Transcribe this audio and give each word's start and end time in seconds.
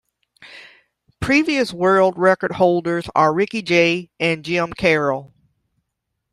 Previous 1.19 1.71
world 1.71 2.17
record 2.17 2.53
holders 2.53 3.05
are 3.13 3.31
Ricky 3.31 3.61
Jay 3.61 4.09
and 4.19 4.43
Jim 4.43 4.73
Karol. 4.73 5.31